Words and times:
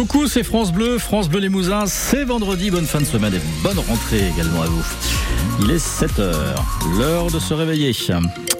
Coucou, 0.00 0.26
c'est 0.26 0.44
France 0.44 0.72
Bleu, 0.72 0.96
France 0.96 1.28
Bleu 1.28 1.40
Limousin, 1.40 1.84
c'est 1.84 2.24
vendredi, 2.24 2.70
bonne 2.70 2.86
fin 2.86 3.00
de 3.00 3.04
semaine 3.04 3.34
et 3.34 3.40
bonne 3.62 3.78
rentrée 3.78 4.30
également 4.34 4.62
à 4.62 4.66
vous. 4.66 4.82
Il 5.60 5.70
est 5.70 5.76
7h, 5.76 6.32
l'heure 6.96 7.30
de 7.30 7.38
se 7.38 7.52
réveiller. 7.52 7.92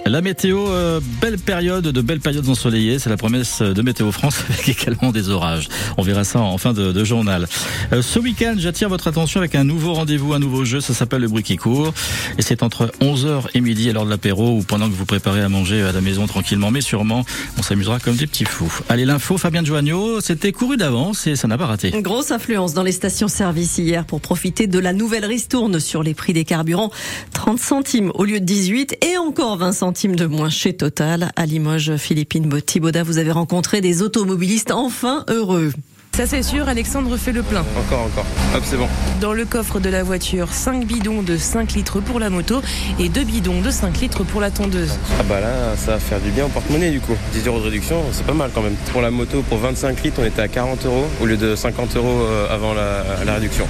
La 0.07 0.23
météo, 0.23 0.69
euh, 0.69 1.01
belle 1.21 1.39
période, 1.39 1.85
de 1.85 2.01
belles 2.01 2.21
périodes 2.21 2.49
ensoleillées, 2.49 2.99
c'est 2.99 3.11
la 3.11 3.17
promesse 3.17 3.61
de 3.61 3.83
Météo 3.83 4.11
France 4.11 4.45
avec 4.51 4.69
également 4.69 5.13
des 5.13 5.29
orages. 5.29 5.69
On 5.99 6.03
verra 6.03 6.25
ça 6.25 6.41
en 6.41 6.59
fin 6.59 6.73
de, 6.73 7.05
journal. 7.05 7.47
Euh, 7.93 8.03
ce 8.03 8.19
week-end, 8.19 8.55
j'attire 8.57 8.89
votre 8.89 9.09
attention 9.09 9.41
avec 9.41 9.55
un 9.55 9.65
nouveau 9.65 9.95
rendez-vous, 9.95 10.33
un 10.33 10.39
nouveau 10.39 10.65
jeu, 10.65 10.81
ça 10.81 10.95
s'appelle 10.95 11.21
le 11.21 11.29
bruit 11.29 11.43
qui 11.43 11.57
court. 11.57 11.93
Et 12.39 12.43
c'est 12.43 12.63
entre 12.63 12.93
11h 13.01 13.49
et 13.55 13.61
midi 13.61 13.91
à 13.91 13.93
l'heure 13.93 14.05
de 14.05 14.11
l'apéro 14.11 14.59
ou 14.59 14.63
pendant 14.63 14.89
que 14.89 14.95
vous 14.95 15.05
préparez 15.05 15.43
à 15.43 15.49
manger 15.49 15.83
à 15.83 15.93
la 15.93 16.01
maison 16.01 16.27
tranquillement, 16.27 16.71
mais 16.71 16.81
sûrement, 16.81 17.25
on 17.59 17.63
s'amusera 17.63 18.01
comme 18.01 18.17
des 18.17 18.27
petits 18.27 18.45
fous. 18.45 18.73
Allez, 18.89 19.05
l'info, 19.05 19.39
Fabien 19.39 19.65
Joagno, 19.65 20.21
c'était 20.21 20.53
couru 20.53 20.77
d'avance 20.77 21.27
et 21.27 21.37
ça 21.37 21.47
n'a 21.47 21.59
pas 21.59 21.67
raté. 21.67 21.91
Une 21.95 22.03
grosse 22.03 22.31
influence 22.31 22.75
dans 22.75 22.83
les 22.83 22.93
stations-service 22.93 23.79
hier 23.79 24.05
pour 24.05 24.21
profiter 24.21 24.67
de 24.67 24.79
la 24.79 24.93
nouvelle 24.93 25.25
ristourne 25.25 25.79
sur 25.79 26.03
les 26.03 26.15
prix 26.15 26.33
des 26.33 26.45
carburants. 26.45 26.91
30 27.33 27.59
centimes 27.59 28.11
au 28.15 28.25
lieu 28.25 28.41
de 28.41 28.45
18 28.45 28.97
et 29.05 29.19
encore 29.19 29.57
20 29.57 29.73
centimes 29.73 29.90
de 29.91 30.27
moins 30.27 30.51
chez 30.51 30.73
Total. 30.73 31.33
À 31.35 31.47
Limoges, 31.47 31.97
Philippine 31.97 32.49
Thibauda, 32.63 33.03
vous 33.03 33.19
avez 33.19 33.33
rencontré 33.33 33.81
des 33.81 34.03
automobilistes 34.03 34.71
enfin 34.71 35.25
heureux. 35.29 35.73
Ça 36.17 36.27
c'est 36.27 36.43
sûr, 36.45 36.69
Alexandre 36.69 37.17
fait 37.17 37.33
le 37.33 37.43
plein. 37.43 37.65
Encore, 37.77 38.03
encore. 38.03 38.27
Hop, 38.55 38.63
c'est 38.65 38.77
bon. 38.77 38.87
Dans 39.21 39.33
le 39.33 39.45
coffre 39.45 39.81
de 39.81 39.89
la 39.89 40.05
voiture, 40.05 40.53
5 40.53 40.87
bidons 40.87 41.23
de 41.23 41.37
5 41.37 41.73
litres 41.73 42.01
pour 42.01 42.21
la 42.21 42.31
moto 42.31 42.61
et 43.01 43.09
2 43.09 43.25
bidons 43.25 43.61
de 43.63 43.71
5 43.71 44.01
litres 44.01 44.23
pour 44.23 44.41
la 44.41 44.51
tondeuse. 44.53 44.93
Ah 45.19 45.25
bah 45.29 45.41
là, 45.41 45.77
ça 45.77 45.93
va 45.93 45.99
faire 45.99 46.21
du 46.21 46.31
bien 46.31 46.47
au 46.47 46.49
porte-monnaie 46.49 46.91
du 46.91 47.01
coup. 47.01 47.17
10 47.33 47.47
euros 47.49 47.59
de 47.59 47.65
réduction, 47.65 47.97
c'est 48.13 48.27
pas 48.27 48.35
mal 48.35 48.51
quand 48.55 48.63
même. 48.63 48.77
Pour 48.93 49.03
la 49.03 49.11
moto, 49.11 49.43
pour 49.43 49.59
25 49.59 50.03
litres, 50.05 50.21
on 50.23 50.25
était 50.25 50.43
à 50.43 50.49
40 50.49 50.87
euros 50.87 51.07
au 51.21 51.27
lieu 51.27 51.37
de 51.37 51.57
50 51.57 51.97
euros 51.97 52.21
euh, 52.23 52.55
avant 52.55 52.75
la, 52.75 53.25
la 53.25 53.35
réduction. 53.35 53.67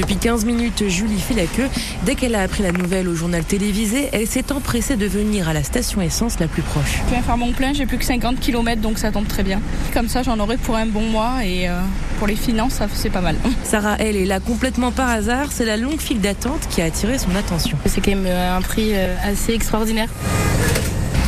Depuis 0.00 0.16
15 0.16 0.46
minutes, 0.46 0.88
Julie 0.88 1.20
fait 1.20 1.34
la 1.34 1.44
queue. 1.44 1.68
Dès 2.06 2.14
qu'elle 2.14 2.34
a 2.34 2.40
appris 2.40 2.62
la 2.62 2.72
nouvelle 2.72 3.06
au 3.06 3.14
journal 3.14 3.44
télévisé, 3.44 4.08
elle 4.12 4.26
s'est 4.26 4.50
empressée 4.50 4.96
de 4.96 5.04
venir 5.04 5.46
à 5.46 5.52
la 5.52 5.62
station 5.62 6.00
essence 6.00 6.40
la 6.40 6.48
plus 6.48 6.62
proche. 6.62 7.02
Je 7.04 7.12
viens 7.12 7.22
faire 7.22 7.36
mon 7.36 7.52
plein, 7.52 7.74
j'ai 7.74 7.84
plus 7.84 7.98
que 7.98 8.06
50 8.06 8.40
km 8.40 8.80
donc 8.80 8.98
ça 8.98 9.12
tombe 9.12 9.28
très 9.28 9.42
bien. 9.42 9.60
Comme 9.92 10.08
ça 10.08 10.22
j'en 10.22 10.38
aurai 10.38 10.56
pour 10.56 10.76
un 10.76 10.86
bon 10.86 11.02
mois 11.02 11.44
et 11.44 11.68
euh, 11.68 11.78
pour 12.18 12.26
les 12.26 12.34
finances 12.36 12.72
ça 12.74 12.86
c'est 12.94 13.10
pas 13.10 13.20
mal. 13.20 13.36
Sarah, 13.62 13.96
elle 13.98 14.16
est 14.16 14.24
là 14.24 14.40
complètement 14.40 14.90
par 14.90 15.10
hasard. 15.10 15.48
C'est 15.52 15.66
la 15.66 15.76
longue 15.76 16.00
file 16.00 16.22
d'attente 16.22 16.66
qui 16.70 16.80
a 16.80 16.86
attiré 16.86 17.18
son 17.18 17.36
attention. 17.36 17.76
C'est 17.84 18.00
quand 18.00 18.12
même 18.12 18.24
euh, 18.24 18.56
un 18.56 18.62
prix 18.62 18.92
euh, 18.94 19.14
assez 19.22 19.52
extraordinaire. 19.52 20.08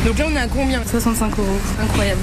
Donc 0.03 0.17
là 0.17 0.25
on 0.31 0.35
est 0.35 0.39
à 0.39 0.47
combien? 0.47 0.81
65 0.83 1.37
euros, 1.37 1.59
incroyable. 1.79 2.21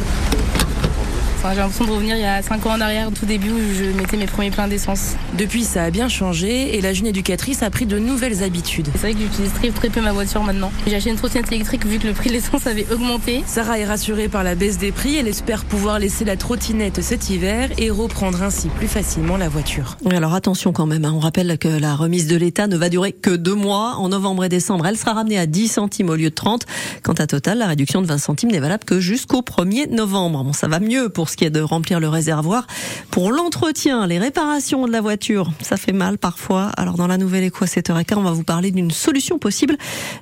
Enfin, 1.43 1.55
j'ai 1.55 1.61
l'impression 1.61 1.87
de 1.87 1.91
revenir 1.91 2.17
il 2.17 2.21
y 2.21 2.27
a 2.27 2.43
5 2.43 2.67
ans 2.67 2.73
en 2.73 2.81
arrière, 2.83 3.09
au 3.09 3.13
tout 3.13 3.25
début 3.25 3.49
où 3.49 3.59
je 3.75 3.97
mettais 3.97 4.19
mes 4.19 4.27
premiers 4.27 4.51
pleins 4.51 4.69
d'essence. 4.69 5.15
Depuis, 5.39 5.65
ça 5.65 5.85
a 5.85 5.91
bien 5.91 6.07
changé 6.07 6.77
et 6.77 6.83
la 6.83 6.93
jeune 6.93 7.07
éducatrice 7.07 7.63
a 7.63 7.71
pris 7.71 7.87
de 7.87 7.99
nouvelles 7.99 8.43
habitudes. 8.43 8.89
C'est 8.93 8.99
vrai 8.99 9.15
que 9.15 9.21
j'utilise 9.21 9.51
très, 9.55 9.71
très 9.71 9.89
peu 9.89 10.03
ma 10.03 10.13
voiture 10.13 10.43
maintenant. 10.43 10.71
J'ai 10.87 10.97
acheté 10.97 11.09
une 11.09 11.17
trottinette 11.17 11.51
électrique 11.51 11.87
vu 11.87 11.99
que 11.99 12.07
le 12.07 12.13
prix 12.13 12.29
de 12.29 12.35
l'essence 12.35 12.67
avait 12.67 12.87
augmenté. 12.93 13.43
Sarah 13.47 13.79
est 13.79 13.87
rassurée 13.87 14.29
par 14.29 14.45
la 14.45 14.55
baisse 14.55 14.77
des 14.77 14.93
prix. 14.93 15.17
Elle 15.17 15.29
espère 15.29 15.65
pouvoir 15.65 15.99
laisser 15.99 16.27
la 16.27 16.37
trottinette 16.37 17.01
cet 17.01 17.31
hiver 17.31 17.71
et 17.79 17.89
reprendre 17.89 18.43
ainsi 18.43 18.69
plus 18.69 18.89
facilement 18.89 19.39
la 19.39 19.49
voiture. 19.49 19.97
Alors 20.11 20.35
attention 20.35 20.75
quand 20.75 20.85
même, 20.85 21.07
hein. 21.07 21.13
on 21.17 21.21
rappelle 21.21 21.57
que 21.57 21.69
la 21.69 21.95
remise 21.95 22.27
de 22.27 22.37
l'État 22.37 22.67
ne 22.67 22.77
va 22.77 22.91
durer 22.91 23.13
que 23.13 23.31
deux 23.31 23.55
mois. 23.55 23.95
En 23.97 24.11
novembre 24.11 24.45
et 24.45 24.51
décembre, 24.51 24.87
elle 24.87 24.99
sera 24.99 25.15
ramenée 25.15 25.39
à 25.39 25.47
10 25.47 25.69
centimes 25.69 26.11
au 26.11 26.17
lieu 26.17 26.29
de 26.29 26.35
30. 26.35 26.67
Quant 27.03 27.15
à 27.15 27.27
Total, 27.27 27.57
la 27.57 27.67
réduction 27.67 28.03
de 28.03 28.07
20 28.07 28.19
centimes 28.19 28.51
n'est 28.51 28.61
valable 28.61 28.85
que 28.85 29.01
jusqu'au 29.01 29.41
1er 29.41 29.89
novembre. 29.89 30.45
Bon, 30.45 30.53
ça 30.53 30.69
va 30.69 30.81
mieux 30.81 31.09
pour 31.09 31.30
ce 31.31 31.37
qui 31.37 31.45
est 31.45 31.51
de 31.51 31.61
remplir 31.61 32.01
le 32.01 32.09
réservoir. 32.09 32.67
Pour 33.11 33.33
l'entretien, 33.33 34.07
les 34.07 34.19
réparations 34.19 34.87
de 34.87 34.93
la 34.93 35.01
voiture, 35.01 35.51
ça 35.63 35.77
fait 35.77 35.93
mal 35.93 36.19
parfois. 36.19 36.71
Alors 36.77 36.97
dans 36.97 37.07
la 37.07 37.19
nouvelle 37.19 37.45
Éco 37.45 37.65
7h15, 37.65 38.15
on 38.17 38.23
va 38.23 38.33
vous 38.33 38.45
parler 38.45 38.71
d'une 38.71 38.91
solution 38.91 39.39
possible. 39.39 39.77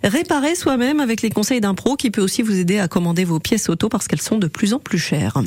Réparer 0.05 0.55
soi-même 0.55 1.01
avec 1.01 1.23
les 1.23 1.31
conseils 1.31 1.61
d'un 1.61 1.75
pro 1.75 1.97
qui 1.97 2.11
peut 2.11 2.23
aussi 2.23 2.43
vous 2.43 2.59
aider 2.59 2.79
à 2.79 2.89
commander 2.89 3.25
vos 3.25 3.41
pièces 3.41 3.69
auto 3.69 3.89
parce 3.89 4.09
qu'elles 4.09 4.21
sont 4.21 4.39
de 4.39 4.47
plus 4.47 4.75
en 4.75 4.79
plus 4.79 4.99
chères. 4.99 5.43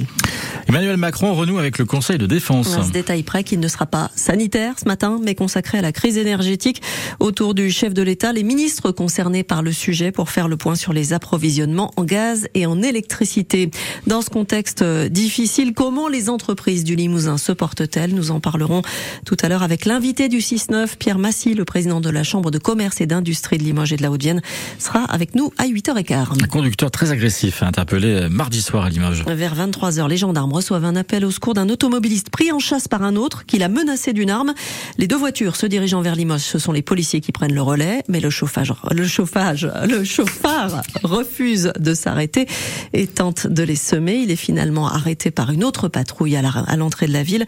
Emmanuel 0.68 0.98
Macron 0.98 1.34
renoue 1.34 1.60
avec 1.60 1.78
le 1.78 1.86
Conseil 1.86 2.18
de 2.18 2.26
défense. 2.26 2.78
À 2.78 2.84
ce 2.84 2.92
détail 2.92 3.24
près 3.24 3.44
qu'il 3.44 3.60
ne 3.60 3.68
sera 3.68 3.86
pas 3.86 4.10
sanitaire 4.16 4.76
ce 4.80 4.86
matin, 4.86 5.20
mais 5.22 5.36
consacré 5.36 5.78
à 5.78 5.82
la 5.82 5.92
crise 5.92 6.18
énergétique. 6.18 6.82
Autour 7.20 7.54
du 7.54 7.70
chef 7.72 7.94
de 7.94 8.02
l'État, 8.02 8.32
les 8.34 8.44
ministres 8.44 8.92
concernés 8.92 9.44
par 9.44 9.62
le 9.62 9.72
sujet 9.72 10.12
pour 10.12 10.30
faire 10.30 10.48
le 10.48 10.58
point 10.58 10.76
sur 10.76 10.94
les 10.94 11.14
approvisionnements 11.14 11.92
en 11.98 12.04
gaz 12.04 12.48
et 12.54 12.66
en 12.66 12.82
électricité. 12.82 13.70
Dans 14.08 14.22
ce 14.22 14.30
contexte 14.30 14.84
difficile, 14.84 15.42
comment 15.76 16.08
les 16.08 16.30
entreprises 16.30 16.84
du 16.84 16.96
Limousin 16.96 17.38
se 17.38 17.52
portent-elles 17.52 18.14
Nous 18.14 18.32
en 18.32 18.40
parlerons 18.40 18.82
tout 19.26 19.36
à 19.42 19.50
l'heure 19.50 19.64
avec 19.64 19.86
l'invité 19.86 20.30
du 20.30 20.40
6-9, 20.40 20.96
Pierre 20.98 21.18
Massy, 21.18 21.54
le 21.54 21.66
président 21.66 22.00
de 22.00 22.10
la 22.10 22.24
Chambre 22.24 22.52
de 22.52 22.58
commerce 22.58 23.02
et 23.02 23.06
d'industrie 23.06 23.58
de 23.58 23.64
Limoges 23.64 23.94
et 23.94 23.98
de 23.98 24.02
la 24.02 24.12
Haute-Vienne, 24.12 24.42
sera 24.80 25.04
avec 25.06 25.36
nous 25.36 25.52
à 25.58 25.66
8h15. 25.66 26.44
Un 26.44 26.48
conducteur 26.48 26.90
très 26.90 27.12
agressif 27.12 27.64
interpellé 27.64 28.28
mardi 28.30 28.62
soir 28.62 28.86
à 28.86 28.90
Limoges. 28.90 29.24
Vers 29.28 29.56
23h, 29.56 30.08
les 30.08 30.18
gendarmes 30.18 30.54
reçoivent 30.54 30.86
un 30.86 30.96
appel 30.96 31.26
au 31.26 31.32
secours 31.32 31.54
d'un 31.54 31.70
automobiliste 31.70 32.30
pris 32.30 32.52
en 32.52 32.60
chasse 32.60 32.88
par 32.88 33.04
un 33.04 33.16
autre 33.16 33.46
qui 33.46 33.58
l'a 33.58 33.70
menacé 33.70 34.14
d'une 34.14 34.30
arme. 34.30 34.54
Les 34.98 35.08
deux 35.08 35.18
voitures 35.18 35.56
se 35.56 35.66
dirigeant 35.66 36.02
vers 36.02 36.16
Limoges, 36.16 36.42
ce 36.42 36.60
sont 36.60 36.72
les 36.72 36.82
policiers 36.82 37.20
qui 37.20 37.32
prennent 37.32 37.54
le 37.54 37.62
relais, 37.62 38.04
mais 38.08 38.20
le 38.20 38.30
chauffage, 38.30 38.74
le 38.92 39.06
chauffage, 39.06 39.70
le 39.88 40.04
chauffard 40.04 40.82
refuse 41.04 41.74
de 41.78 41.94
s'arrêter 41.94 42.48
et 42.94 43.08
tente 43.08 43.48
de 43.48 43.64
les 43.64 43.76
semer. 43.76 44.16
Il 44.16 44.32
est 44.32 44.36
finalement 44.36 44.88
arrêté 44.88 45.30
par 45.32 45.41
une 45.50 45.64
autre 45.64 45.88
patrouille 45.88 46.36
à 46.36 46.76
l'entrée 46.78 47.08
de 47.08 47.14
la 47.14 47.24
ville. 47.24 47.46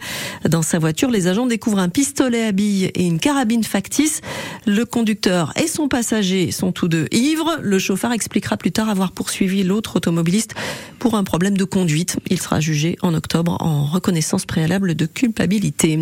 Dans 0.48 0.62
sa 0.62 0.78
voiture, 0.78 1.10
les 1.10 1.28
agents 1.28 1.46
découvrent 1.46 1.78
un 1.78 1.88
pistolet 1.88 2.44
à 2.44 2.52
billes 2.52 2.90
et 2.94 3.04
une 3.04 3.20
carabine 3.20 3.62
factice. 3.62 4.20
Le 4.66 4.84
conducteur 4.84 5.52
et 5.62 5.68
son 5.68 5.88
passager 5.88 6.50
sont 6.50 6.72
tous 6.72 6.88
deux 6.88 7.06
ivres. 7.12 7.58
Le 7.62 7.78
chauffard 7.78 8.12
expliquera 8.12 8.56
plus 8.56 8.72
tard 8.72 8.88
avoir 8.88 9.12
poursuivi 9.12 9.62
l'autre 9.62 9.96
automobiliste 9.96 10.54
pour 10.98 11.14
un 11.14 11.24
problème 11.24 11.56
de 11.56 11.64
conduite. 11.64 12.16
Il 12.30 12.40
sera 12.40 12.60
jugé 12.60 12.96
en 13.02 13.14
octobre 13.14 13.56
en 13.60 13.84
reconnaissance 13.84 14.46
préalable 14.46 14.94
de 14.94 15.06
culpabilité. 15.06 15.98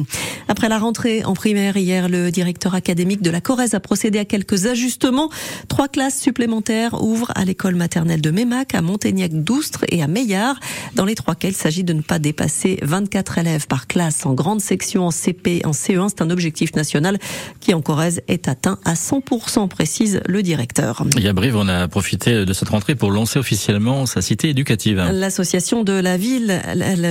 Après 0.49 0.69
la 0.69 0.79
rentrée 0.79 1.25
en 1.25 1.35
primaire 1.35 1.77
hier, 1.77 2.09
le 2.09 2.31
directeur 2.31 2.75
académique 2.75 3.21
de 3.21 3.31
la 3.31 3.41
Corrèze 3.41 3.75
a 3.75 3.81
procédé 3.81 4.19
à 4.19 4.25
quelques 4.25 4.67
ajustements. 4.67 5.29
Trois 5.69 5.89
classes 5.89 6.21
supplémentaires 6.21 7.03
ouvrent 7.03 7.33
à 7.35 7.45
l'école 7.45 7.75
maternelle 7.75 8.21
de 8.21 8.31
Mémac, 8.31 8.75
à 8.75 8.83
Montaignac-d'Oustre 8.83 9.85
et 9.89 10.03
à 10.03 10.07
Meillard. 10.07 10.61
Dans 10.95 11.05
les 11.05 11.15
trois 11.15 11.35
cas, 11.35 11.49
il 11.49 11.55
s'agit 11.55 11.82
de 11.83 11.93
ne 11.93 12.03
pas 12.03 12.19
dépasser 12.19 12.79
24 12.83 13.39
élèves 13.39 13.67
par 13.67 13.87
classe 13.87 14.27
en 14.27 14.35
grande 14.35 14.61
section, 14.61 15.07
en 15.07 15.11
CP, 15.11 15.63
en 15.65 15.73
CE1. 15.73 16.09
C'est 16.09 16.23
un 16.23 16.31
objectif 16.31 16.75
national 16.75 17.19
qui 17.61 17.75
en 17.75 17.81
Corrèze 17.81 18.23
est 18.29 18.49
atteint 18.49 18.79
à 18.85 18.95
100%, 18.95 19.69
précise 19.69 20.21
le 20.27 20.43
directeur. 20.43 21.05
Et 21.21 21.29
à 21.29 21.33
Brive, 21.33 21.57
on 21.57 21.69
a 21.69 21.89
profité 21.89 22.45
de 22.45 22.53
cette 22.53 22.69
rentrée 22.69 22.95
pour 22.95 23.11
lancer 23.11 23.39
officiellement 23.39 24.07
sa 24.07 24.23
cité 24.23 24.49
éducative. 24.49 25.03
L'association 25.13 25.85
de 25.85 25.93
la 25.93 26.17
ville, 26.17 26.61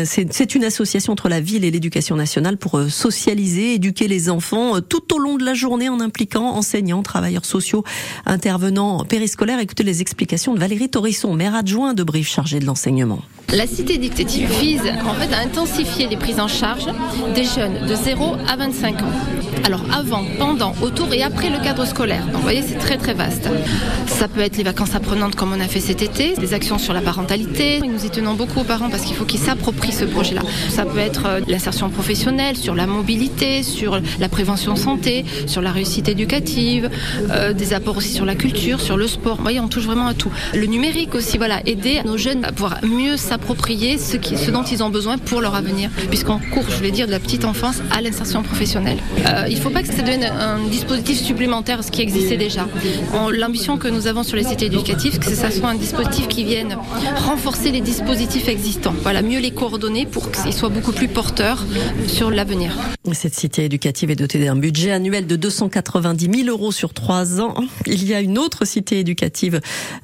c'est 0.05 0.55
une 0.55 0.63
association 0.63 1.13
entre 1.13 1.29
la 1.29 1.39
ville 1.39 1.65
et 1.65 1.71
l'éducation 1.71 2.15
nationale 2.15 2.57
pour 2.57 2.77
euh, 2.77 2.89
socialiser, 2.89 3.75
éduquer 3.75 4.07
les 4.07 4.29
enfants 4.29 4.77
euh, 4.77 4.81
tout 4.81 5.13
au 5.13 5.19
long 5.19 5.37
de 5.37 5.43
la 5.43 5.53
journée 5.53 5.89
en 5.89 5.99
impliquant 5.99 6.55
enseignants, 6.55 7.03
travailleurs 7.03 7.45
sociaux, 7.45 7.83
intervenants 8.25 9.05
périscolaires. 9.05 9.59
Écoutez 9.59 9.83
les 9.83 10.01
explications 10.01 10.53
de 10.53 10.59
Valérie 10.59 10.89
Torisson, 10.89 11.33
maire 11.33 11.55
adjoint 11.55 11.93
de 11.93 12.03
Brive 12.03 12.27
chargée 12.27 12.59
de 12.59 12.65
l'enseignement. 12.65 13.21
La 13.53 13.67
cité 13.67 13.95
éducative 13.95 14.49
vise 14.61 14.93
en 15.05 15.13
fait 15.15 15.33
à 15.33 15.39
intensifier 15.39 16.07
les 16.07 16.17
prises 16.17 16.39
en 16.39 16.47
charge 16.47 16.85
des 17.33 17.45
jeunes 17.45 17.87
de 17.87 17.95
0 17.95 18.35
à 18.47 18.55
25 18.55 19.01
ans. 19.01 19.40
Alors 19.63 19.81
avant, 19.93 20.23
pendant, 20.39 20.73
autour 20.81 21.13
et 21.13 21.23
après 21.23 21.49
le 21.49 21.59
cadre 21.63 21.85
scolaire. 21.85 22.25
Donc 22.25 22.35
vous 22.35 22.41
voyez, 22.41 22.61
c'est 22.61 22.77
très 22.77 22.97
très 22.97 23.13
vaste. 23.13 23.49
Ça 24.07 24.27
peut 24.27 24.41
être 24.41 24.57
les 24.57 24.63
vacances 24.63 24.95
apprenantes 24.95 25.35
comme 25.35 25.53
on 25.53 25.59
a 25.59 25.67
fait 25.67 25.79
cet 25.79 26.01
été, 26.01 26.33
des 26.35 26.53
actions 26.53 26.77
sur 26.77 26.93
la 26.93 27.01
parentalité. 27.01 27.79
Nous 27.81 28.05
y 28.05 28.09
tenons 28.09 28.33
beaucoup 28.33 28.61
aux 28.61 28.63
parents 28.63 28.89
parce 28.89 29.03
qu'il 29.03 29.15
faut 29.15 29.25
qu'ils 29.25 29.39
s'approprient 29.39 29.91
ce 29.91 30.05
projet-là. 30.05 30.41
Ça 30.69 30.85
peut 30.85 30.99
être 30.99 31.25
euh, 31.27 31.39
l'insertion 31.47 31.89
professionnelle, 31.89 32.57
sur 32.57 32.75
la 32.75 32.87
mobilité, 32.87 33.63
sur 33.63 33.99
la 34.19 34.29
prévention 34.29 34.75
santé, 34.75 35.25
sur 35.47 35.61
la 35.61 35.71
réussite 35.71 36.09
éducative, 36.09 36.89
euh, 37.31 37.53
des 37.53 37.73
apports 37.73 37.97
aussi 37.97 38.13
sur 38.13 38.25
la 38.25 38.35
culture, 38.35 38.79
sur 38.79 38.97
le 38.97 39.07
sport. 39.07 39.37
Vous 39.37 39.43
voyez, 39.43 39.59
on 39.59 39.67
touche 39.67 39.85
vraiment 39.85 40.07
à 40.07 40.13
tout. 40.13 40.31
Le 40.53 40.65
numérique 40.65 41.15
aussi, 41.15 41.37
voilà, 41.37 41.61
aider 41.65 42.01
nos 42.05 42.17
jeunes 42.17 42.45
à 42.45 42.51
pouvoir 42.51 42.79
mieux 42.83 43.17
s'approprier 43.17 43.97
ce, 43.97 44.17
dont 44.51 44.63
ils 44.63 44.83
ont 44.83 44.89
besoin 44.89 45.17
pour 45.17 45.41
leur 45.41 45.55
avenir, 45.55 45.89
puisqu'on 46.09 46.39
court, 46.39 46.65
je 46.69 46.75
voulais 46.75 46.91
dire, 46.91 47.07
de 47.07 47.11
la 47.11 47.19
petite 47.19 47.45
enfance 47.45 47.81
à 47.91 48.01
l'insertion 48.01 48.43
professionnelle. 48.43 48.97
Euh, 49.27 49.47
il 49.51 49.57
ne 49.57 49.61
faut 49.61 49.69
pas 49.69 49.81
que 49.81 49.89
ça 49.89 50.01
devienne 50.01 50.23
un 50.23 50.65
dispositif 50.69 51.21
supplémentaire, 51.21 51.83
ce 51.83 51.91
qui 51.91 52.01
existait 52.01 52.37
déjà. 52.37 52.67
L'ambition 53.31 53.77
que 53.77 53.89
nous 53.89 54.07
avons 54.07 54.23
sur 54.23 54.37
les 54.37 54.45
cités 54.45 54.67
éducatives, 54.67 55.13
c'est 55.13 55.19
que 55.19 55.35
ça 55.35 55.51
soit 55.51 55.67
un 55.67 55.75
dispositif 55.75 56.29
qui 56.29 56.45
vienne 56.45 56.77
renforcer 57.17 57.71
les 57.71 57.81
dispositifs 57.81 58.47
existants. 58.47 58.93
Voilà, 59.03 59.21
mieux 59.21 59.39
les 59.39 59.51
coordonner 59.51 60.05
pour 60.05 60.31
qu'ils 60.31 60.53
soient 60.53 60.69
beaucoup 60.69 60.93
plus 60.93 61.09
porteurs 61.09 61.65
sur 62.07 62.31
l'avenir. 62.31 62.77
Cette 63.11 63.35
cité 63.35 63.65
éducative 63.65 64.09
est 64.09 64.15
dotée 64.15 64.43
d'un 64.43 64.55
budget 64.55 64.91
annuel 64.91 65.27
de 65.27 65.35
290 65.35 66.43
000 66.43 66.49
euros 66.49 66.71
sur 66.71 66.93
trois 66.93 67.41
ans. 67.41 67.55
Il 67.87 68.07
y 68.07 68.13
a 68.13 68.21
une 68.21 68.37
autre 68.37 68.65
cité 68.65 68.99
éducative 68.99 69.59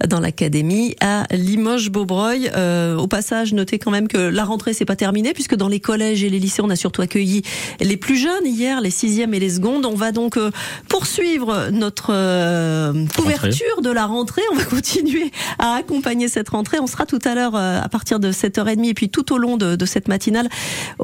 dans 0.06 0.20
l'académie 0.20 0.96
à 1.00 1.26
Limoges-Beaubreuil. 1.32 2.52
Euh, 2.56 2.98
au 2.98 3.08
passage, 3.08 3.54
notez 3.54 3.80
quand 3.80 3.92
même 3.92 4.10
que 4.10 4.18
la 4.18 4.44
rentrée 4.44 4.74
c'est 4.74 4.84
pas 4.84 4.98
terminée 4.98 5.34
puisque 5.34 5.56
dans 5.56 5.70
les 5.70 5.80
collèges 5.80 6.24
et 6.24 6.30
les 6.30 6.40
lycées, 6.40 6.62
on 6.62 6.70
a 6.70 6.76
surtout 6.76 7.02
accueilli 7.02 7.44
les 7.80 7.98
plus 7.98 8.18
jeunes 8.18 8.46
hier, 8.46 8.82
les 8.82 8.92
sixièmes 8.92 9.34
et 9.34 9.37
les 9.40 9.50
secondes. 9.50 9.86
On 9.86 9.96
va 9.96 10.12
donc 10.12 10.38
euh, 10.38 10.52
poursuivre 10.90 11.70
notre 11.72 12.12
euh, 12.12 13.06
couverture 13.16 13.82
de 13.82 13.90
la 13.90 14.06
rentrée. 14.06 14.42
On 14.52 14.56
va 14.56 14.64
continuer 14.78 15.32
à 15.60 15.76
accompagner 15.76 16.28
cette 16.28 16.50
rentrée. 16.50 16.80
On 16.80 16.88
sera 16.88 17.06
tout 17.06 17.20
à 17.26 17.36
l'heure 17.36 17.56
à 17.56 17.88
partir 17.90 18.20
de 18.20 18.32
7h30 18.32 18.88
et 18.88 18.94
puis 18.94 19.10
tout 19.10 19.34
au 19.34 19.38
long 19.38 19.58
de, 19.58 19.76
de 19.76 19.86
cette 19.86 20.08
matinale 20.08 20.50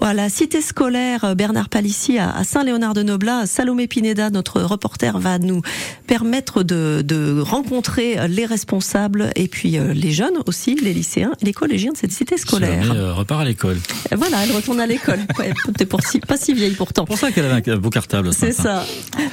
à 0.02 0.14
la 0.14 0.30
cité 0.30 0.62
scolaire 0.62 1.36
Bernard 1.36 1.70
Palissy 1.70 2.18
à 2.18 2.44
Saint-Léonard-de-Noblat. 2.44 3.46
Salomé 3.46 3.88
Pineda, 3.88 4.30
notre 4.30 4.62
reporter, 4.62 5.20
va 5.20 5.40
nous 5.40 5.62
permettre 6.08 6.64
de, 6.64 7.02
de 7.04 7.40
rencontrer 7.42 8.28
les 8.28 8.46
responsables 8.46 9.32
et 9.36 9.48
puis 9.48 9.78
les 9.94 10.12
jeunes 10.12 10.38
aussi, 10.46 10.76
les 10.76 10.94
lycéens 10.94 11.34
et 11.42 11.46
les 11.46 11.54
collégiens 11.54 11.92
de 11.92 11.98
cette 11.98 12.12
cité 12.12 12.38
scolaire. 12.38 12.86
Salomé 12.86 13.12
repart 13.12 13.42
à 13.42 13.46
l'école. 13.46 13.78
Voilà, 14.12 14.44
elle 14.44 14.52
retourne 14.52 14.80
à 14.80 14.88
l'école. 14.88 15.20
Ouais, 15.40 15.54
pour 15.90 16.02
si, 16.02 16.20
pas 16.20 16.38
si 16.38 16.54
vieille 16.54 16.76
pourtant. 16.76 17.04
C'est 17.04 17.08
pour 17.08 17.18
ça 17.18 17.32
qu'elle 17.32 17.46
avait 17.46 17.72
un 17.72 17.78
beau 17.78 17.90
cartable. 17.90 18.23
C'est 18.32 18.52
ça. 18.52 18.86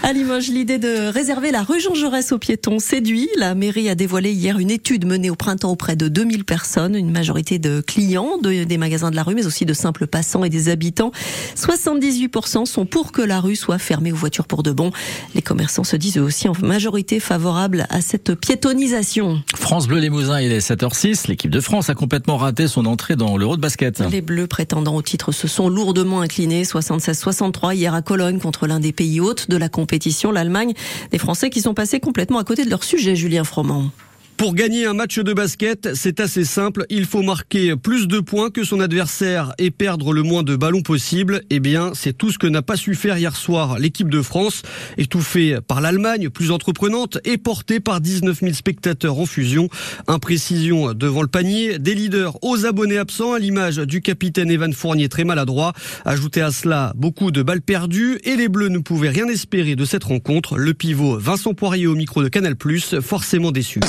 À 0.02 0.12
Limoges, 0.12 0.48
l'idée 0.48 0.78
de 0.78 1.08
réserver 1.08 1.50
la 1.50 1.62
rue 1.62 1.80
Jean 1.80 1.94
Jaurès 1.94 2.32
aux 2.32 2.38
piétons 2.38 2.78
séduit. 2.78 3.28
La 3.36 3.54
mairie 3.54 3.88
a 3.88 3.94
dévoilé 3.94 4.32
hier 4.32 4.58
une 4.58 4.70
étude 4.70 5.06
menée 5.06 5.30
au 5.30 5.36
printemps 5.36 5.70
auprès 5.70 5.96
de 5.96 6.08
2000 6.08 6.44
personnes, 6.44 6.94
une 6.94 7.10
majorité 7.10 7.58
de 7.58 7.80
clients 7.80 8.38
de, 8.38 8.64
des 8.64 8.78
magasins 8.78 9.10
de 9.10 9.16
la 9.16 9.22
rue, 9.22 9.34
mais 9.34 9.46
aussi 9.46 9.64
de 9.64 9.72
simples 9.72 10.06
passants 10.06 10.44
et 10.44 10.48
des 10.48 10.68
habitants. 10.68 11.12
78% 11.56 12.66
sont 12.66 12.86
pour 12.86 13.12
que 13.12 13.22
la 13.22 13.40
rue 13.40 13.56
soit 13.56 13.78
fermée 13.78 14.12
aux 14.12 14.16
voitures 14.16 14.46
pour 14.46 14.62
de 14.62 14.72
bon. 14.72 14.90
Les 15.34 15.42
commerçants 15.42 15.84
se 15.84 15.96
disent 15.96 16.18
eux 16.18 16.22
aussi 16.22 16.48
en 16.48 16.54
majorité 16.62 17.20
favorables 17.20 17.86
à 17.90 18.00
cette 18.00 18.34
piétonisation. 18.34 19.42
France 19.54 19.86
Bleu 19.86 19.98
Limousin, 19.98 20.40
il 20.40 20.52
est 20.52 20.66
7h06. 20.66 21.28
L'équipe 21.28 21.50
de 21.50 21.60
France 21.60 21.90
a 21.90 21.94
complètement 21.94 22.36
raté 22.36 22.66
son 22.66 22.86
entrée 22.86 23.16
dans 23.16 23.36
l'Euro 23.36 23.56
de 23.56 23.60
basket. 23.60 24.00
Les 24.10 24.20
Bleus 24.20 24.46
prétendant 24.46 24.96
au 24.96 25.02
titre 25.02 25.32
se 25.32 25.48
sont 25.48 25.68
lourdement 25.68 26.20
inclinés 26.20 26.64
76-63 26.64 27.74
hier 27.74 27.94
à 27.94 28.02
Cologne 28.02 28.38
contre 28.38 28.66
l'un 28.66 28.79
des 28.80 28.92
pays 28.92 29.20
hôtes 29.20 29.48
de 29.50 29.56
la 29.56 29.68
compétition, 29.68 30.32
l'Allemagne. 30.32 30.74
Des 31.10 31.18
Français 31.18 31.50
qui 31.50 31.60
sont 31.60 31.74
passés 31.74 32.00
complètement 32.00 32.38
à 32.38 32.44
côté 32.44 32.64
de 32.64 32.70
leur 32.70 32.84
sujet, 32.84 33.16
Julien 33.16 33.44
Froment. 33.44 33.90
Pour 34.40 34.54
gagner 34.54 34.86
un 34.86 34.94
match 34.94 35.18
de 35.18 35.34
basket, 35.34 35.90
c'est 35.94 36.18
assez 36.18 36.46
simple. 36.46 36.86
Il 36.88 37.04
faut 37.04 37.20
marquer 37.20 37.76
plus 37.76 38.08
de 38.08 38.20
points 38.20 38.48
que 38.48 38.64
son 38.64 38.80
adversaire 38.80 39.52
et 39.58 39.70
perdre 39.70 40.14
le 40.14 40.22
moins 40.22 40.42
de 40.42 40.56
ballons 40.56 40.80
possible. 40.80 41.42
Eh 41.50 41.60
bien, 41.60 41.90
c'est 41.92 42.16
tout 42.16 42.30
ce 42.30 42.38
que 42.38 42.46
n'a 42.46 42.62
pas 42.62 42.76
su 42.76 42.94
faire 42.94 43.18
hier 43.18 43.36
soir 43.36 43.78
l'équipe 43.78 44.08
de 44.08 44.22
France, 44.22 44.62
étouffée 44.96 45.58
par 45.60 45.82
l'Allemagne, 45.82 46.30
plus 46.30 46.52
entreprenante 46.52 47.18
et 47.26 47.36
portée 47.36 47.80
par 47.80 48.00
19 48.00 48.40
000 48.40 48.54
spectateurs 48.54 49.18
en 49.18 49.26
fusion. 49.26 49.68
Imprécision 50.06 50.94
devant 50.94 51.20
le 51.20 51.28
panier, 51.28 51.78
des 51.78 51.94
leaders 51.94 52.42
aux 52.42 52.64
abonnés 52.64 52.96
absents, 52.96 53.34
à 53.34 53.38
l'image 53.38 53.76
du 53.76 54.00
capitaine 54.00 54.50
Evan 54.50 54.72
Fournier 54.72 55.10
très 55.10 55.24
maladroit. 55.24 55.74
Ajouté 56.06 56.40
à 56.40 56.50
cela, 56.50 56.94
beaucoup 56.96 57.30
de 57.30 57.42
balles 57.42 57.60
perdues 57.60 58.18
et 58.24 58.36
les 58.36 58.48
Bleus 58.48 58.70
ne 58.70 58.78
pouvaient 58.78 59.10
rien 59.10 59.28
espérer 59.28 59.76
de 59.76 59.84
cette 59.84 60.04
rencontre. 60.04 60.56
Le 60.56 60.72
pivot 60.72 61.18
Vincent 61.18 61.52
Poirier 61.52 61.86
au 61.86 61.94
micro 61.94 62.22
de 62.22 62.28
Canal+, 62.28 62.54
forcément 63.02 63.52
déçu 63.52 63.80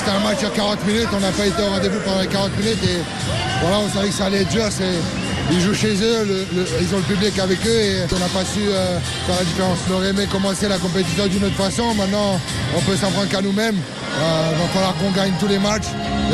sur 0.42 0.52
40 0.54 0.88
minutes, 0.88 1.08
on 1.16 1.20
n'a 1.20 1.32
pas 1.32 1.46
été 1.46 1.62
au 1.62 1.70
rendez-vous 1.70 2.00
pendant 2.04 2.20
les 2.20 2.28
40 2.28 2.58
minutes 2.58 2.84
et 2.84 2.98
voilà, 3.62 3.78
on 3.78 3.90
savait 3.90 4.08
que 4.08 4.14
ça 4.16 4.26
allait 4.26 4.42
être 4.42 4.50
dur. 4.50 4.66
Ils 5.52 5.62
jouent 5.62 5.76
chez 5.76 5.94
eux, 6.02 6.48
ils 6.82 6.96
ont 6.96 6.98
le 6.98 7.04
public 7.04 7.38
avec 7.38 7.60
eux 7.68 7.80
et 7.80 7.98
on 8.12 8.18
n'a 8.18 8.26
pas 8.26 8.44
su 8.44 8.62
euh, 8.62 8.98
faire 9.28 9.36
la 9.38 9.44
différence. 9.44 9.78
On 9.88 9.94
aurait 9.94 10.10
aimé 10.10 10.26
commencer 10.32 10.68
la 10.68 10.80
compétition 10.80 11.28
d'une 11.28 11.44
autre 11.44 11.56
façon. 11.56 11.94
Maintenant, 11.94 12.40
on 12.76 12.82
peut 12.82 12.96
s'en 12.96 13.12
prendre 13.12 13.30
qu'à 13.30 13.42
nous-mêmes. 13.42 13.78
Euh, 13.78 14.52
il 14.54 14.58
va 14.58 14.68
falloir 14.70 14.96
qu'on 14.96 15.12
gagne 15.12 15.34
tous 15.40 15.48
les 15.48 15.60
matchs 15.60 15.90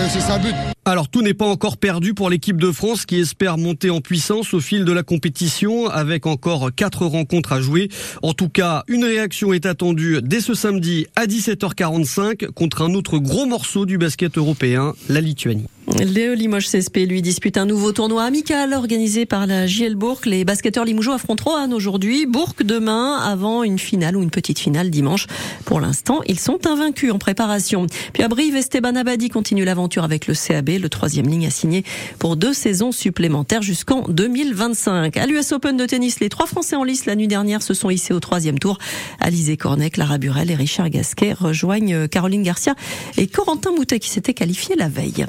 c'est 0.10 0.21
ça 0.21 0.38
le 0.38 0.44
but. 0.44 0.76
Alors 0.88 1.10
tout 1.10 1.22
n'est 1.22 1.34
pas 1.34 1.45
encore 1.45 1.75
perdu 1.75 2.13
pour 2.13 2.30
l'équipe 2.30 2.62
de 2.62 2.72
France 2.72 3.06
qui 3.06 3.18
espère 3.18 3.57
monter 3.57 3.89
en 3.89 4.00
puissance 4.00 4.54
au 4.54 4.62
fil 4.62 4.86
de 4.86 4.94
la 4.94 5.04
compétition 5.04 5.89
avec 5.89 6.25
encore 6.25 6.69
quatre 6.74 7.06
rencontres 7.06 7.51
à 7.51 7.60
jouer. 7.60 7.89
En 8.22 8.31
tout 8.31 8.48
cas, 8.48 8.86
une 8.88 9.04
réaction 9.04 9.51
est 9.51 9.66
attendue 9.66 10.22
dès 10.24 10.39
ce 10.39 10.54
samedi 10.54 11.06
à 11.18 11.25
17h45 11.25 12.51
contre 12.51 12.84
un 12.84 12.94
autre 12.94 13.18
gros 13.18 13.45
morceau 13.45 13.86
du 13.86 13.98
basket 13.98 14.38
européen, 14.38 14.94
la 15.10 15.19
Lituanie. 15.19 15.68
Le 15.95 16.34
Limoges 16.34 16.68
CSP 16.68 17.07
lui 17.07 17.22
dispute 17.22 17.57
un 17.57 17.66
nouveau 17.66 17.94
tournoi 17.94 18.24
amical 18.24 18.74
organisé 18.74 19.25
par 19.25 19.48
la 19.48 19.68
JL 19.68 19.95
Bourg. 19.95 20.19
Les 20.25 20.44
basketteurs 20.44 20.84
limougeaux 20.84 21.13
affronteront 21.13 21.56
Anne 21.56 21.74
aujourd'hui, 21.74 22.25
Bourg 22.25 22.54
demain, 22.62 23.16
avant 23.16 23.63
une 23.63 23.80
finale 23.80 24.18
ou 24.18 24.22
une 24.22 24.30
petite 24.30 24.60
finale 24.60 24.89
dimanche. 24.89 25.28
Pour 25.63 25.80
l'instant, 25.80 26.19
ils 26.25 26.39
sont 26.39 26.68
invaincus 26.68 27.13
en 27.13 27.19
préparation. 27.19 27.88
Puis 28.12 28.22
à 28.22 28.28
Brive, 28.28 28.57
Esteban 28.57 28.95
Abadi 28.95 29.30
continue 29.30 29.63
l'aventure 29.63 30.04
avec 30.04 30.28
le 30.28 30.34
CAB. 30.34 30.69
Le 30.72 30.89
troisième 30.89 31.28
ligne 31.28 31.48
a 31.48 31.50
signé 31.50 31.86
pour 32.19 32.36
deux 32.36 32.54
saisons 32.54 32.92
supplémentaires 32.92 33.62
jusqu'en 33.62 34.01
2025. 34.10 35.16
À 35.16 35.25
l'US 35.25 35.54
Open 35.54 35.78
de 35.78 35.86
tennis, 35.86 36.19
les 36.19 36.28
trois 36.28 36.48
Français 36.48 36.75
en 36.75 36.84
lice 36.84 37.06
la 37.06 37.16
nuit 37.16 37.30
dernière 37.30 37.62
se 37.62 37.74
sont 37.74 37.89
hissés 37.89 38.13
au 38.13 38.19
troisième 38.19 38.60
tour. 38.60 38.78
Alizé 39.22 39.56
Cornec, 39.56 39.95
Lara 39.95 40.18
Burel 40.18 40.51
et 40.51 40.56
Richard 40.56 40.89
Gasquet 40.89 41.31
rejoignent 41.31 42.10
Caroline 42.10 42.44
Garcia 42.44 42.75
et 43.18 43.28
Corentin 43.28 43.72
Moutet 43.72 44.00
qui 44.00 44.10
s'était 44.10 44.34
qualifié 44.34 44.75
la 44.75 44.89
veille. 44.89 45.25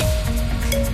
Bye. 0.00 0.39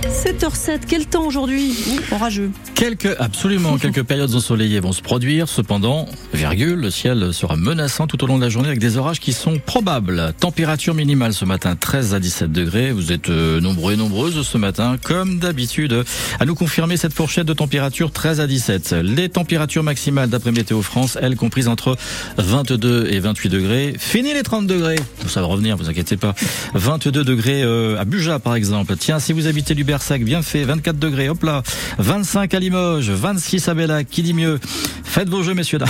7h07, 0.05 0.81
quel 0.87 1.05
temps 1.05 1.25
aujourd'hui 1.25 1.73
Orageux. 2.11 2.51
Quelques, 2.75 3.15
absolument, 3.19 3.77
quelques 3.77 4.03
périodes 4.03 4.33
ensoleillées 4.35 4.79
vont 4.79 4.91
se 4.91 5.01
produire. 5.01 5.49
Cependant, 5.49 6.07
virgule, 6.33 6.79
le 6.79 6.91
ciel 6.91 7.33
sera 7.33 7.55
menaçant 7.55 8.07
tout 8.07 8.23
au 8.23 8.27
long 8.27 8.37
de 8.37 8.43
la 8.43 8.49
journée 8.49 8.67
avec 8.67 8.79
des 8.79 8.97
orages 8.97 9.19
qui 9.19 9.33
sont 9.33 9.59
probables. 9.59 10.33
Température 10.39 10.93
minimale 10.93 11.33
ce 11.33 11.45
matin 11.45 11.75
13 11.75 12.13
à 12.13 12.19
17 12.19 12.51
degrés. 12.51 12.91
Vous 12.91 13.11
êtes 13.11 13.29
euh, 13.29 13.59
nombreux 13.59 13.93
et 13.93 13.95
nombreuses 13.95 14.45
ce 14.45 14.57
matin, 14.57 14.97
comme 15.01 15.39
d'habitude, 15.39 16.03
à 16.39 16.45
nous 16.45 16.55
confirmer 16.55 16.97
cette 16.97 17.13
fourchette 17.13 17.47
de 17.47 17.53
température 17.53 18.11
13 18.11 18.41
à 18.41 18.47
17. 18.47 18.95
Les 19.03 19.29
températures 19.29 19.83
maximales 19.83 20.29
d'après 20.29 20.51
Météo 20.51 20.81
France, 20.81 21.17
elles 21.21 21.35
comprises 21.35 21.67
entre 21.67 21.97
22 22.37 23.07
et 23.09 23.19
28 23.19 23.49
degrés. 23.49 23.93
Fini 23.97 24.33
les 24.33 24.43
30 24.43 24.67
degrés. 24.67 24.99
Ça 25.27 25.41
va 25.41 25.47
revenir, 25.47 25.77
vous 25.77 25.89
inquiétez 25.89 26.17
pas. 26.17 26.35
22 26.73 27.23
degrés 27.23 27.63
euh, 27.63 27.99
à 27.99 28.05
Buja 28.05 28.39
par 28.39 28.55
exemple. 28.55 28.95
Tiens, 28.97 29.19
si 29.19 29.33
vous 29.33 29.47
habitez 29.47 29.73
Lubersac, 29.87 30.21
bien 30.25 30.41
fait, 30.41 30.65
24 30.65 30.99
degrés, 30.99 31.29
hop 31.29 31.43
là. 31.43 31.63
25 31.97 32.53
à 32.53 32.59
Limoges, 32.59 33.09
26 33.09 33.69
à 33.69 33.73
Bellac, 33.73 34.09
qui 34.09 34.21
dit 34.21 34.33
mieux? 34.33 34.59
Faites 35.05 35.29
vos 35.29 35.43
jeux, 35.43 35.53
messieurs, 35.53 35.77
dames. 35.77 35.87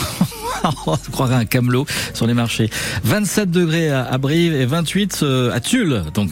On 0.85 0.95
croirait 1.11 1.33
un 1.33 1.45
camelot 1.45 1.87
sur 2.13 2.27
les 2.27 2.35
marchés. 2.35 2.69
27 3.05 3.49
degrés 3.49 3.89
à 3.89 4.15
Brive 4.19 4.53
et 4.53 4.67
28 4.67 5.21
euh, 5.23 5.51
à 5.51 5.59
Tulle. 5.59 6.03
Donc 6.13 6.29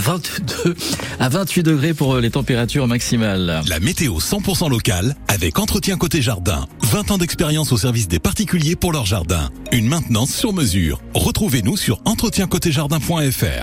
22 0.00 0.74
à 1.20 1.28
28 1.28 1.62
degrés 1.62 1.92
pour 1.92 2.16
les 2.16 2.30
températures 2.30 2.86
maximales. 2.86 3.60
La 3.68 3.78
météo 3.78 4.18
100% 4.18 4.70
locale 4.70 5.14
avec 5.28 5.58
Entretien 5.58 5.98
Côté 5.98 6.22
Jardin. 6.22 6.66
20 6.80 7.10
ans 7.10 7.18
d'expérience 7.18 7.72
au 7.72 7.76
service 7.76 8.08
des 8.08 8.20
particuliers 8.20 8.74
pour 8.74 8.92
leur 8.92 9.04
jardin. 9.04 9.50
Une 9.70 9.86
maintenance 9.86 10.34
sur 10.34 10.54
mesure. 10.54 11.02
Retrouvez-nous 11.12 11.76
sur 11.76 12.00
entretiencotéjardin.fr. 12.06 13.60